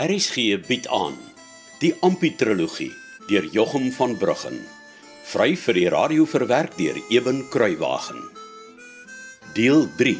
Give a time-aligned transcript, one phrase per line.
[0.00, 1.18] RSG bied aan
[1.82, 2.92] die Amputrologie
[3.28, 4.56] deur Jochum van Bruggen.
[5.28, 8.22] Vry vir die radio verwerk deur Eben Kruiwagen.
[9.52, 10.16] Deel 3.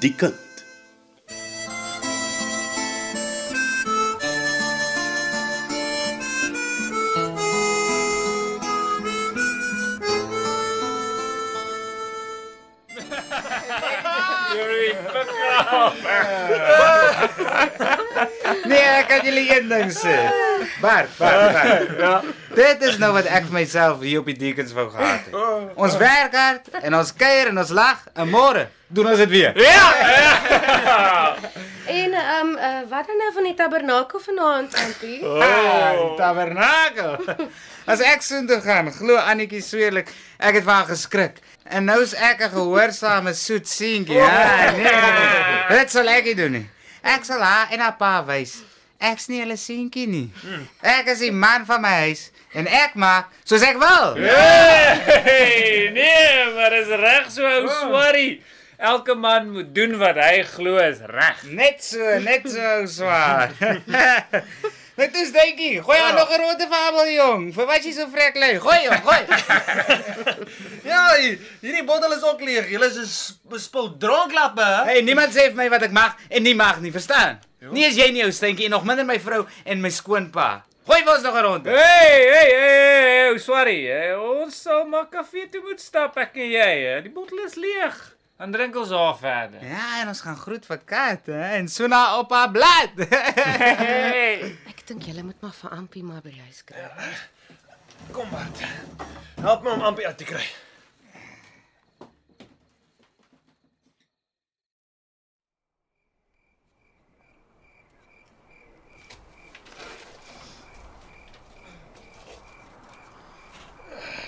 [0.00, 0.40] Die kind.
[14.56, 14.96] Nee,
[17.76, 17.92] ek
[19.16, 20.16] kan julle een ding sê.
[20.80, 21.98] Bart, Bart, Bart.
[21.98, 22.22] Ja.
[22.54, 25.36] Dit is nou wat ek vir myself hier op die Deacons wou gehad het.
[25.76, 29.52] Ons werk hard en ons kuier en ons lag en môre doen ons dit weer.
[31.86, 35.20] En ehm um, uh, wat dan nou van die tabernakel vanaand, Auntie?
[35.22, 37.18] Ah, die tabernakel.
[37.86, 41.38] As ek soontoe gaan, glo Annetjie sweerlik, ek het van geskrik.
[41.62, 44.18] En nou is ek 'n gehoorsame soet seentjie.
[44.18, 45.78] Ja, nee.
[45.78, 46.66] Dit sal ek nie doen nie.
[47.02, 48.58] Ek sal haar en haar pa wys.
[48.98, 50.30] Ek's nie hulle seentjie nie.
[50.80, 54.14] Ek is die man van my huis en ek maak soos ek wil.
[54.16, 58.38] Hey, nee, maar is reg so ou swarrie.
[58.78, 61.44] Elke man moet doen wat hy glo is reg.
[61.48, 63.52] Net so, net so swaar.
[64.96, 65.82] Net is dingetjie.
[65.84, 67.42] Gooi haar nog 'n rote fabel jong.
[67.52, 68.54] Vir wat jy so vrek lê.
[68.56, 69.22] Gooi hom, gooi.
[70.90, 72.70] Ja, hier- hierdie bottel is ook leeg.
[72.70, 74.62] Julle is bespil dronklappe.
[74.64, 74.84] hè?
[74.84, 77.40] Hey, niemand sê vir my wat ek mag en nie mag nie, verstaan?
[77.60, 80.64] Nie as jy nie ou stinkie en nog minder my vrou en my skoonpa.
[80.86, 81.70] Gooi ons nog 'n ronde.
[81.70, 83.86] Hey, hey, hey, hey, ou swarrie.
[83.88, 86.74] Hey, ons sal maar kafee toe moet stap ek en jy.
[86.86, 87.00] hè.
[87.02, 88.14] Die bottel is leeg.
[88.38, 89.64] Dan drink ons haar verder.
[89.64, 92.92] Ja, en ons gaan groet vir Kat, hè, en so na op haar blad.
[93.08, 94.56] Hey.
[94.68, 96.76] Ek dink julle moet maar vir Ampie maar by die huis kry.
[98.12, 98.60] Kom Bart.
[99.40, 100.44] Help my om Ampie uit te kry.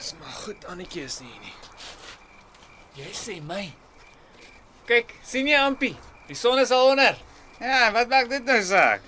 [0.08, 1.56] Dis maar goed, Annetjie is nie hier nie.
[2.96, 3.66] Jy sê my.
[4.88, 5.90] Kyk, sien jy Ampie?
[6.30, 7.18] Die son is al onder.
[7.60, 9.04] ja, wat maak dit nou saak?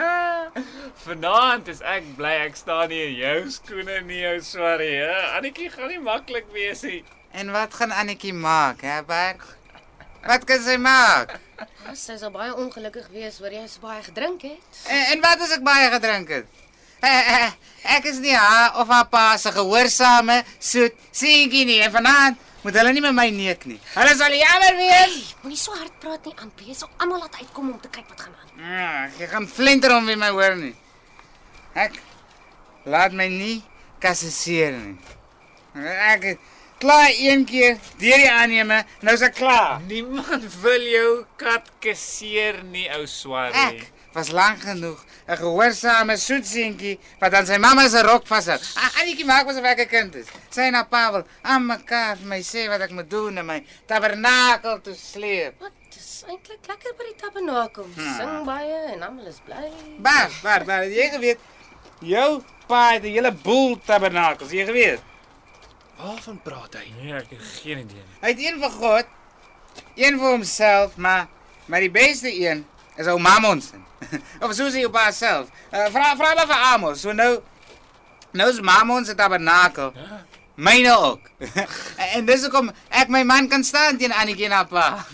[1.04, 4.94] Vanaand is ek bly ek staan nie in jou skoene nie, ou swarrie.
[5.04, 5.20] hè.
[5.36, 7.02] Annetjie gaan nie maklik wees nie.
[7.36, 9.44] En wat gaan Annetjie maak, hè, Bert?
[10.24, 11.36] Wat kan sy maak?
[11.60, 14.80] Ja, sy sal baie ongelukkig wees oor jy so baie gedrink het.
[14.88, 16.64] En, en wat as ek baie gedrink het?
[17.06, 17.50] Eh,
[17.96, 22.78] ek is nie haar of haar pa se gehoorsame soet seentjie nie en vanaand moet
[22.80, 23.78] hulle nie met my neek nie.
[23.94, 25.34] Hulle sal jammer wees.
[25.44, 26.74] Moenie so hard praat nie, Ampie.
[26.74, 28.48] Sal almal laat uitkom om te kyk wat gaan aan.
[28.58, 28.88] Ja,
[29.20, 30.72] jy gaan flinter om wie my hoor nie.
[31.78, 32.00] Ek
[32.90, 33.60] laat my nie
[34.02, 34.96] kasseer nie.
[36.10, 36.32] Ek
[36.78, 39.80] klaar een keer deur die aanneme, nou is ek klaar.
[39.88, 41.10] Niemand wil jou
[41.40, 43.80] kat kasseer nie, ou swarrie.
[43.80, 48.58] Ek was lank genoeg 'n gehoorsame soet seentjie wat aan sy mamma se rok vashou.
[49.00, 50.26] Annetjie maak asof ek 'n kind is.
[50.50, 54.80] Sy na Pavel aan mekaar vir my sê wat ek moet doen en my tabernakel
[54.80, 55.60] toe sleep.
[55.60, 55.72] Wat?
[55.92, 57.86] Dis eintlik lekker by die tabernakel.
[57.96, 59.70] Sing baie en almal is bly.
[59.98, 61.38] Bar, bar, bar, jy geweet.
[62.00, 65.00] Jou pa het 'n hele boel tabernakels, jy geweet.
[65.96, 66.90] Waarvan praat hy?
[67.00, 68.18] Nee, ek het geen idee nie.
[68.20, 69.12] Hy het een vir God,
[69.96, 71.26] een vir homself, maar
[71.66, 73.72] maar die beste een is ou Mammons.
[74.44, 75.48] of soos hy op haarself.
[75.72, 77.00] Uh, vra vra maar vir Amos.
[77.00, 77.40] So nou
[78.36, 79.94] nou is Mammons se tabernakel.
[80.56, 81.32] Myne ook.
[82.14, 84.88] en dis hoekom ek my man kan staan teen Annetjie en haar pa.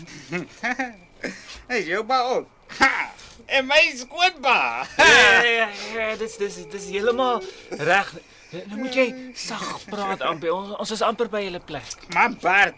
[1.71, 2.49] Hey, jou pa ook.
[2.81, 3.13] Ha!
[3.47, 4.87] En my skoonpa.
[4.99, 7.39] Ja, ja, dis dis dis heeltemal
[7.79, 8.11] reg.
[8.53, 10.53] Nou moet jy sag praat, Ampie.
[10.53, 11.95] Ons, ons is amper by julle plek.
[12.15, 12.77] Man Bart.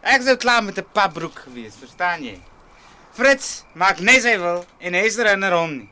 [0.00, 2.38] Ek sou klaar met 'n papbroek gewees, verstaan jy?
[3.12, 5.88] Fritz maak net sy wil en Hester herinner hom nie.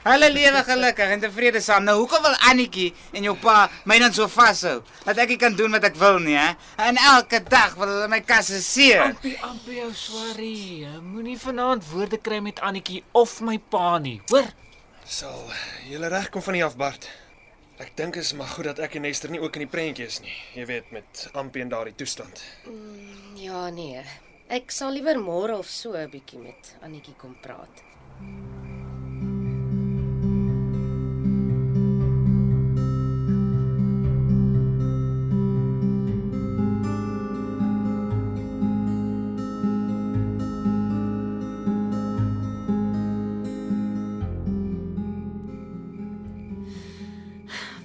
[0.00, 1.84] Hulle lewe gelukkig en tevrede saam.
[1.84, 4.82] Nou hoekom wil Annetjie en jou pa my dan so vashou?
[5.04, 6.54] Dat ek nie kan doen wat ek wil nie, hè?
[6.80, 9.02] En elke dag wil hulle my kasseer.
[9.02, 10.86] Ampie, Ampie, jou swarrie.
[11.02, 14.48] Moenie vanaand woorde kry met Annetjie of my pa nie, hoor?
[15.04, 15.50] Sal
[15.90, 17.10] julle regkom van die af Bart?
[17.80, 20.18] Ek dink is maar goed dat ek en Esther nie ook in die prentjie is
[20.20, 20.34] nie.
[20.52, 22.42] Jy weet met Ampie en daardie toestand.
[23.40, 24.02] Ja, nee.
[24.52, 27.84] Ek sal liewer môre of so 'n bietjie met Annetjie kom praat.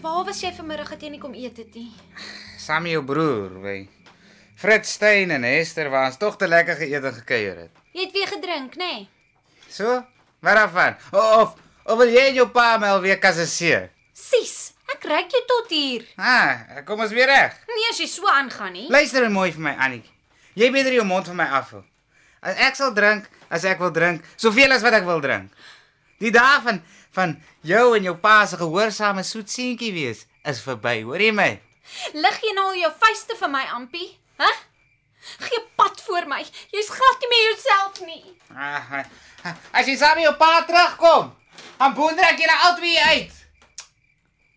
[0.05, 1.89] Waar was jy vanmiddag het jy nie kom eet het nie?
[2.61, 3.77] Saam met jou broer, wy.
[4.55, 7.79] Fritz Stein en Hester was tog te lekker geëet en gekuier het.
[7.95, 8.91] Jy het weer gedrink, nê?
[8.91, 9.07] Nee?
[9.69, 10.03] So?
[10.45, 10.99] Waarvan?
[11.11, 11.55] O- Of
[11.85, 13.89] Of wil jy jou pa my alweer kasseer?
[14.13, 16.05] Sis, ek reik jou tot hier.
[16.17, 17.57] Ah, kom ons weer reg.
[17.69, 18.87] Nee, as jy so aangaan nie.
[18.89, 20.03] Luister mooi vir my Annie.
[20.57, 21.83] Jy beter jou mond van my afhou.
[22.41, 25.51] As ek sal drink, as ek wil drink, soveel as wat ek wil drink.
[26.23, 26.81] Die dae van
[27.15, 31.51] van jou en jou pa se gehoorsame soet seentjie wees is verby, hoor jy my?
[32.13, 34.09] Lig jy nou al jou vuiste vir my, Ampie?
[34.41, 34.49] Hæ?
[35.45, 36.41] Gee pad voor my.
[36.73, 38.35] Jy's glad nie meer jouself nie.
[38.51, 38.91] Ah,
[39.47, 41.31] ah, as jy saam met jou pa terugkom,
[41.79, 43.41] dan boontrek jy albei uit.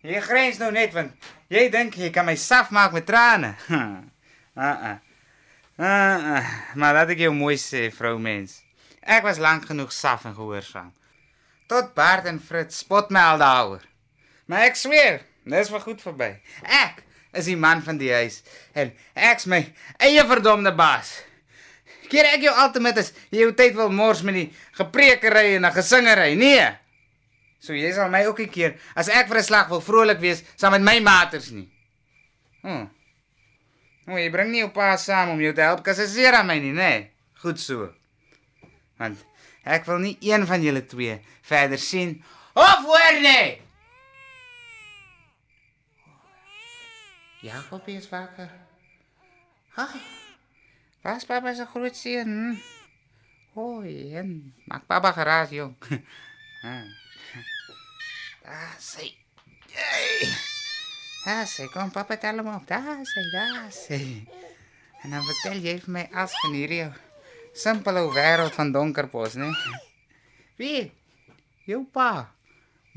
[0.05, 3.55] Jy grens nou net want jy dink jy kan my saf maak met trane.
[4.59, 4.97] Ah ah.
[5.79, 6.47] Ah ah.
[6.75, 8.57] Maar laat ek jou mooi sê, vroumens.
[8.99, 10.89] Ek was lank genoeg saf en gehoorsaam.
[11.69, 13.83] Tot Bart en Fritz spot my al daaroor.
[14.49, 16.29] Maar ek sweer, dis vir goed verby.
[16.65, 17.03] Ek
[17.37, 18.41] is die man van die huis
[18.73, 19.61] en ek's my
[20.01, 21.11] eie verdomde baas.
[22.09, 24.47] Keer ek jou altyd as jy jou tyd wil mors met die
[24.79, 26.33] gepreekery en 'n gesingery.
[26.35, 26.65] Nee.
[27.59, 30.43] So jy sal my ook 'n keer as ek vir 'n slag wil vrolik wees
[30.55, 31.69] saam met my maters nie.
[32.63, 32.87] Hm.
[34.07, 36.73] O, jy bring nie jou pa saam om jou te help kasseer aan my nie,
[36.73, 36.89] nê?
[36.89, 37.11] Nee.
[37.43, 37.93] Goed so.
[38.97, 39.17] Want
[39.69, 42.17] ek wil nie een van julle twee verder sien
[42.57, 43.61] of hoor nie.
[47.45, 48.49] Jakob is wakker.
[49.77, 50.01] Haai.
[51.05, 52.57] Was papa se groot seun?
[53.55, 54.33] Hoi, en
[54.67, 55.77] maak papa geraas jong.
[56.59, 56.83] Ah.
[58.43, 59.05] Daar sê.
[59.71, 60.27] Hey.
[61.23, 62.65] Daar sê kom papa tel hom op.
[62.67, 63.99] Daar sê, daar sê.
[65.05, 66.91] En dan vertel jy vir my as van hierdie ou
[67.59, 69.51] simpele ou wêreld van donkerpos, né?
[70.59, 70.91] Wie?
[71.67, 72.31] Jou pa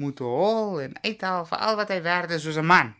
[0.00, 2.94] moet hol en uithaal vir al wat hy werd is soos 'n man.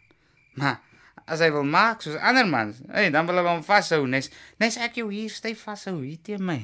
[0.55, 0.81] Maar
[1.27, 4.31] as hy wil maak soos ander mans, hey, dan wil hulle hom vashou, nes
[4.61, 6.61] nes ek jou hier styf vashou hier teen my.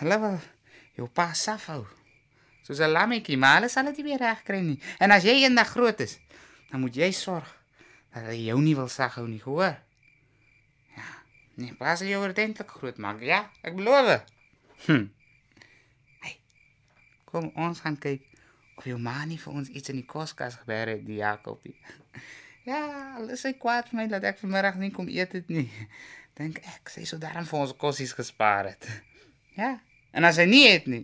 [0.00, 0.38] Hulle wil
[0.96, 1.86] jou pa safhou.
[2.62, 4.80] Soos 'n lammetjie, maar hulle sal dit nie weer regkry nie.
[4.98, 6.18] En as jy eendag groot is,
[6.70, 7.48] dan moet jy sorg
[8.14, 9.76] dat hy jou nie wil saghou nie, hoor?
[11.54, 11.62] Ja.
[11.62, 13.50] Nee, pas jy ordentlik groot maak, ja?
[13.60, 14.22] Ek beloof.
[14.86, 15.04] Hm.
[16.24, 16.38] Hey.
[17.28, 18.24] Kom ons gaan kyk
[18.80, 21.76] of jou ma nie vir ons iets in die koskas gebeer het, die Jakobie.
[22.64, 22.80] Ja,
[23.18, 25.68] hulle sê kwaad vir my dat ek vanmiddag nie kom eet het nie.
[26.38, 28.88] Dink ek sy sou daarom vir ons kossies gespaar het.
[29.52, 29.74] Ja.
[30.16, 31.02] En as hy nie het nie,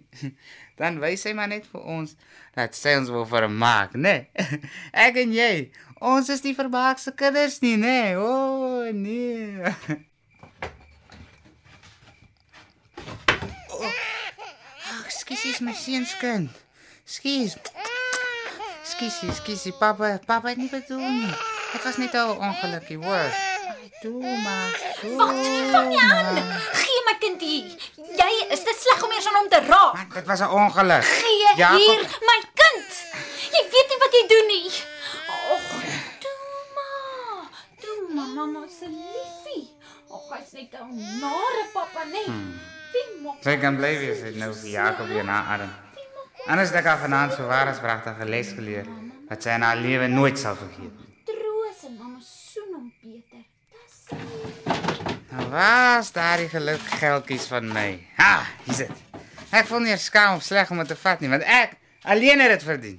[0.81, 2.15] dan wys hy maar net vir ons
[2.57, 4.15] dat sy ons wil vermaak, né?
[4.33, 4.61] Nee.
[5.05, 5.69] Ek en jy,
[6.01, 7.93] ons is nie vermaakse kinders nie, né?
[7.93, 8.17] Nee.
[8.17, 9.61] O, oh, nee.
[9.69, 10.09] Oh.
[15.39, 16.51] Skus, my seunskind.
[17.07, 17.55] Skus.
[18.89, 21.35] Skus, skus, papa, papa het nie bedoel nie.
[21.73, 23.31] Dit was net 'n ongelukkie, hoor.
[24.01, 24.71] Toe maar.
[25.17, 25.37] Wat
[25.73, 26.37] vang jy aan?
[26.81, 27.67] Gee my kind hier.
[28.21, 29.95] Jy is te sleg om eers aan hom te raak.
[29.95, 31.05] Man, dit was 'n ongeluk.
[31.05, 32.01] Gee Jakob- hier
[32.31, 32.91] my kind.
[33.55, 34.71] Jy weet nie wat jy doen nie.
[35.29, 35.65] Ag,
[36.23, 36.39] toe
[36.77, 37.49] maar.
[37.81, 39.67] Toe maar mamma se liefie.
[40.11, 42.27] Ag, hy's net 'n nare pappa, nee.
[42.29, 42.68] Maak
[43.45, 45.71] Sy kan bly wees het nou vir Jakob weer na Adam.
[46.49, 48.87] Anders het ek haar vanaand so waar as pragtige les geleer
[49.29, 51.09] wat sy in haar lewe nooit sal vergeet nie.
[51.29, 53.45] troos en mamma soen hom beter.
[53.75, 53.99] Dis
[55.31, 57.89] Nou waar's daardie geluk geldjies van my?
[58.17, 58.33] Ha,
[58.65, 59.05] hier's dit.
[59.53, 61.77] Ek voel nie skaam of sleg om dit te vat nie, want ek
[62.09, 62.99] alleen het dit verdien.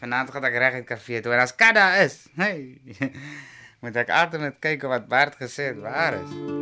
[0.00, 2.76] Vanaand gaan ek reg uit kafee toe en as Kada is, hey,
[3.80, 6.55] moet ek altyd net kyk of wat Bart gesê het waar is.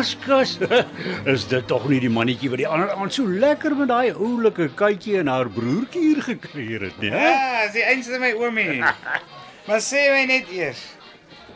[0.00, 0.58] My maskas,
[1.32, 4.70] is dit tog nie die mannetjie wat die ander aand so lekker met daai oulike
[4.74, 7.10] katjie en haar broertjie hier gekuier het, nee?
[7.10, 8.80] Ja, dis die einste my oomie.
[9.68, 10.80] maar sê my net eers.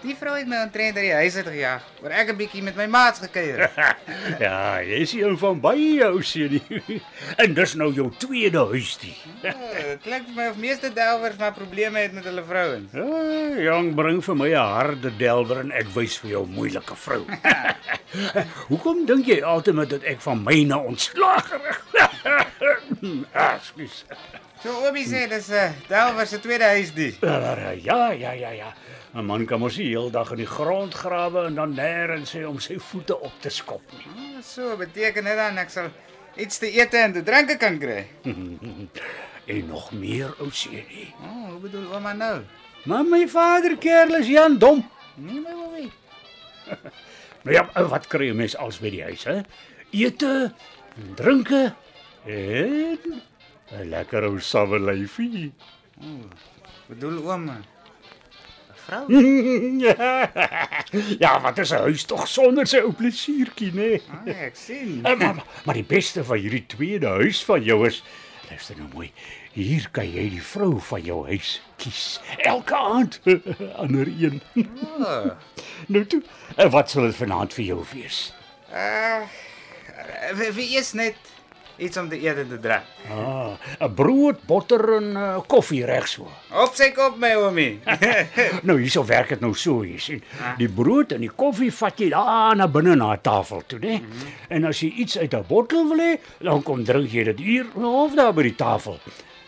[0.05, 2.77] Die vrou het my ontrent uit die huis uit gejaag, waar ek 'n bietjie met
[2.77, 3.73] my maats gekuier het.
[4.45, 7.01] Ja, jy is een van baie ou seunie.
[7.37, 9.15] En dis nou jou tweede huisdie.
[9.43, 12.93] Ja, Dit klink vir my of meeste delwers maar probleme het met hulle vrouens.
[12.93, 17.25] Ja, jong bring vir my 'n harde delwer en ek wys vir jou moeilike vrou.
[18.71, 21.81] Hoekom dink jy altyd dat ek van myne ontslaag rig?
[23.33, 24.05] Ekskuus.
[24.65, 27.17] So Obi sê dis 'n uh, delwer se tweede huisdie.
[27.21, 28.73] Ja, ja, ja, ja.
[29.15, 32.59] 'n Man kan mos nie heeldag in die grond grawe en dan nêrens sê om
[32.59, 34.07] sy voete op te skop nie.
[34.11, 35.91] Oh, so beteken dit dan ek sal
[36.35, 38.05] iets te eet en te drink kan kry.
[39.45, 41.11] En nog meer ou seunie.
[41.21, 42.39] O, oh, hoe bedoel ouma nou?
[42.89, 44.81] Maar my vader kerel is Jan Dom.
[45.15, 45.91] Nee my Obi.
[47.45, 49.43] Nou ja, wat kry 'n mens als by die huis, hè?
[49.93, 50.53] Ete,
[51.15, 51.75] drinke
[52.25, 52.99] en
[53.69, 55.53] 'n lekker ou sawe lyfie.
[56.89, 57.51] Bedoel oom?
[58.85, 59.05] Vrou?
[61.25, 63.75] ja, wat is 'n huis tog sonder sy ou plesiertjie, nê?
[63.75, 64.03] Nee?
[64.11, 65.01] Ah, ek sien.
[65.03, 68.03] Eh, Maar, maar, maar die beste van hierdie tweede huis van jou is
[68.51, 69.13] luister nou mooi.
[69.55, 72.21] Hier kan jy die vrou van jou huis kies.
[72.39, 73.21] Elke aand
[73.83, 74.43] ander een.
[74.99, 75.31] Oh.
[75.93, 76.23] nou toe,
[76.57, 78.35] en wat sal dit vanaand vir jou wees?
[78.75, 79.23] Uh,
[80.53, 81.17] wie is net
[81.77, 82.83] iets om te eet en te drink?
[83.11, 86.29] Ah, 'n brood, botter en uh, koffie reg so.
[86.51, 87.81] Op sy kop my oomie.
[88.69, 90.23] Nou hierso werk dit nou so, jy sien.
[90.59, 93.99] Die brood en die koffie vat jy daar na binne na 'n tafel toe, né?
[93.99, 94.29] Mm -hmm.
[94.49, 97.67] En as jy iets uit 'n bottel wil hê, dan kom drink jy dit hier
[97.75, 98.99] of daar by die tafel.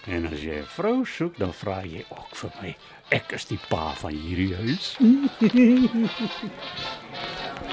[0.07, 2.77] En as jy 'n vrou soek, dan vra jy ook vir my.
[3.09, 4.97] Ek is die pa van hierdie huis.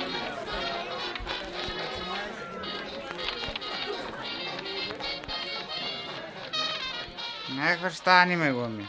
[7.71, 8.87] ek verstaan nie my oomie.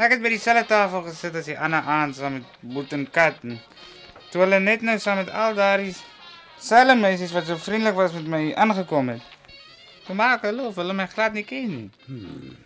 [0.00, 3.36] Ek het by dieselfde tafel gesit as die ander aand saam met Boet en Kat.
[3.46, 3.60] En
[4.32, 5.94] toe hulle net nou saam met al daardie
[6.58, 9.22] selfe meisies wat so vriendelik was met my aangekom het.
[10.06, 11.90] Toe maak hulle of hulle my glad nie ken nie.
[12.06, 12.56] Hmm.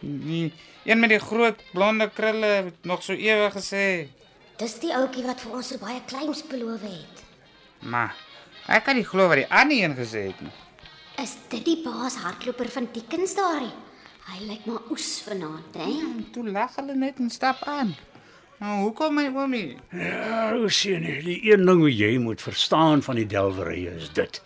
[0.00, 0.52] Die
[0.86, 4.08] een met die groot blonde krulle het nog so ewig gesê,
[4.58, 7.20] Dis die ouetjie wat vir ons so baie kleins beloof het.
[7.80, 8.14] maar
[8.66, 10.50] ek kan nie glo wat die ander een gesê het nie.
[11.22, 13.70] Is dit die baas hardloper van Dickens daarie?
[14.28, 15.88] Hy lyk maar oes vanaand, hè?
[15.88, 17.94] En toe lag hulle net en stap aan.
[18.58, 19.76] Nou, hoekom my oomie?
[19.94, 24.40] Ja, ou seun, die een ding wat jy moet verstaan van die delwerye is dit.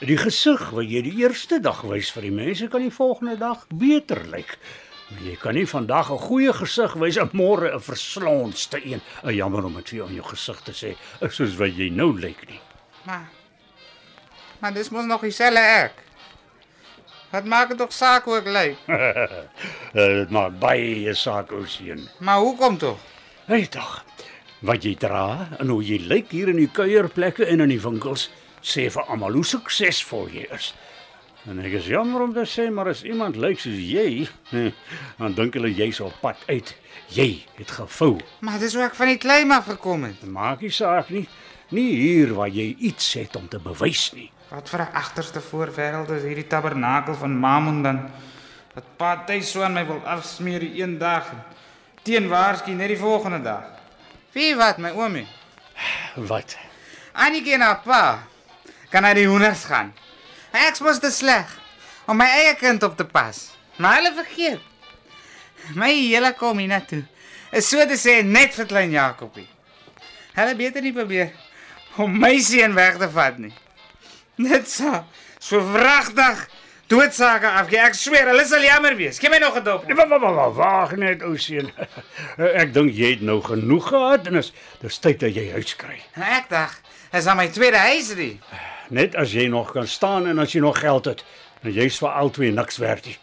[0.00, 3.66] Die gesig wat jy die eerste dag wys vir die mense kan die volgende dag
[3.68, 4.54] beter lyk.
[5.10, 9.02] Maar jy kan nie vandag 'n goeie gesig wys en môre 'n verslonste een.
[9.24, 11.90] 'n Jammer om dit vir jou in jou gesig te sê, is soos wat jy
[11.90, 12.60] nou lyk nie.
[13.04, 13.28] Maar
[14.60, 15.92] Maar dis mos nog dieselfde ek.
[17.30, 18.78] Wat maak dit tog saak hoe ek lyk?
[19.94, 22.02] Dit maak baie saak ou seun.
[22.18, 22.98] Maar hoekom tog?
[23.46, 24.00] Hey tog.
[24.66, 28.28] Wat jy dra en hoe jy lyk hier in die kuierplekke en in die winkels
[28.60, 30.72] sê vir almal hoe suksesvol jy is.
[31.48, 34.26] En ek is jammer om te sê, maar as iemand lyk soos jy,
[35.22, 36.74] dan dink hulle jy's op pad uit.
[37.14, 38.18] Jy het gevou.
[38.44, 40.26] Maar dis hoe ek van die klein af gekom het.
[40.26, 41.24] Maak nie saak nie.
[41.70, 44.28] Nie hier waar jy iets het om te bewys nie.
[44.50, 48.10] Wat vir 'n agterste voorwêreld is hierdie tabernakel van Mammon dan?
[48.74, 51.42] Dat party so aan my wil afsmeer die een dag en
[52.02, 53.64] teen waarsku net die volgende dag.
[54.32, 55.26] Wie wat my oomie?
[56.14, 56.56] Wat?
[57.12, 58.26] Annie en haar pa
[58.88, 59.94] kan na die hoenders gaan.
[60.50, 61.46] Ek was te sleg
[62.06, 63.50] om my eie kind op te pas.
[63.76, 64.60] Maar hulle vergeet.
[65.74, 67.04] My hele kom hiernatoe
[67.52, 69.48] is so te sê net vir klein Jakobie.
[70.34, 71.30] Hulle beter nie probeer
[71.96, 73.54] om my seun weg te vat nie.
[74.40, 75.04] Net so.
[75.38, 76.48] So vragtig
[76.90, 77.68] doodsake af.
[77.72, 79.20] Ek sweer, hulle sal jammer wees.
[79.20, 79.84] Gee my nog 'n dop.
[80.56, 81.70] Wag, net ou seun.
[82.62, 86.00] Ek dink jy het nou genoeg gehad en is dis tyd dat jy huis kry.
[86.16, 86.80] Ek dink,
[87.12, 88.40] is aan my tweede huisie.
[88.90, 91.24] Net as jy nog kan staan en as jy nog geld het,
[91.62, 93.18] dan jy's vir albei niks werd nie.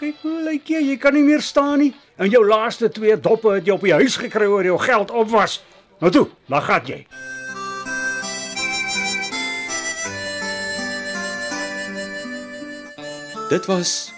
[0.00, 1.94] Kyk hoe lyk jy, jy kan nie meer staan nie.
[2.16, 5.30] En jou laaste twee doppe het jy op die huis gekry oor jou geld op
[5.30, 5.60] was.
[6.00, 7.06] Nou toe, dan gaan jy.
[13.46, 14.10] Dit was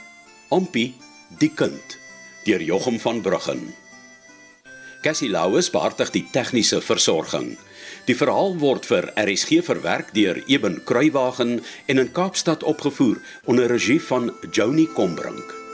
[0.49, 0.95] Ompie
[1.37, 1.99] die kind
[2.47, 3.75] deur Jochum van Bruggen.
[5.05, 7.51] Cassie Lauis beheerdig die tegniese versorging.
[8.09, 14.01] Die verhaal word vir RSG verwerk deur Eben Kruiwagen en in Kaapstad opgevoer onder regie
[14.01, 15.68] van Joni Combrink.